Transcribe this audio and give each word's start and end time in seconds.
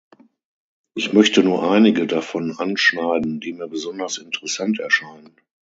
Ich 0.95 1.13
möchte 1.13 1.43
nur 1.43 1.69
einige 1.71 2.07
davon 2.07 2.57
anschneiden, 2.57 3.39
die 3.39 3.53
mir 3.53 3.67
besonders 3.67 4.17
interessant 4.17 4.79
erscheinen. 4.79 5.35